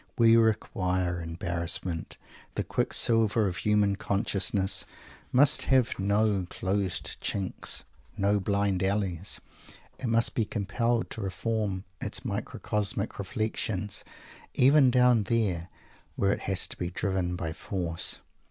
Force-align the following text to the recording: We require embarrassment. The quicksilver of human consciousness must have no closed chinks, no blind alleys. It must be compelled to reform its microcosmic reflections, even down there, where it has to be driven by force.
We 0.17 0.35
require 0.35 1.21
embarrassment. 1.21 2.17
The 2.55 2.63
quicksilver 2.63 3.47
of 3.47 3.57
human 3.57 3.97
consciousness 3.97 4.83
must 5.31 5.65
have 5.65 5.99
no 5.99 6.47
closed 6.49 7.21
chinks, 7.23 7.83
no 8.17 8.39
blind 8.39 8.81
alleys. 8.81 9.39
It 9.99 10.07
must 10.07 10.33
be 10.33 10.43
compelled 10.43 11.11
to 11.11 11.21
reform 11.21 11.83
its 12.01 12.25
microcosmic 12.25 13.19
reflections, 13.19 14.03
even 14.55 14.89
down 14.89 15.25
there, 15.25 15.69
where 16.15 16.31
it 16.33 16.39
has 16.49 16.67
to 16.69 16.77
be 16.77 16.89
driven 16.89 17.35
by 17.35 17.53
force. 17.53 18.21